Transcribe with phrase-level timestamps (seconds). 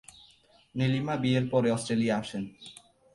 [0.75, 2.43] নীলিমা বিয়ের পরে অস্ট্রেলিয়া আসেন।